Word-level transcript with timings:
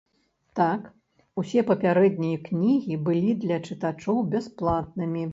Так, 0.59 0.85
усе 1.41 1.63
папярэднія 1.71 2.39
кнігі 2.47 2.97
былі 3.09 3.35
для 3.43 3.57
чытачоў 3.67 4.17
бясплатнымі. 4.37 5.23